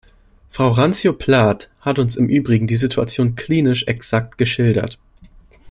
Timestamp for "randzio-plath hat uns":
0.69-2.15